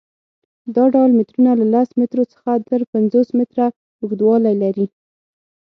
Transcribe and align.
دا 0.75 0.83
ډول 0.93 1.11
مترونه 1.19 1.51
له 1.59 1.65
لس 1.73 1.89
مترو 1.99 2.23
څخه 2.33 2.51
تر 2.69 2.79
پنځوس 2.93 3.27
متره 3.37 3.65
اوږدوالی 4.01 4.55
لري. 4.63 4.85